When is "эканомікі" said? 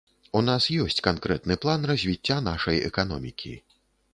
2.89-3.53